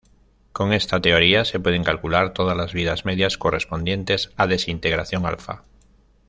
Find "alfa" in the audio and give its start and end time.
5.27-5.61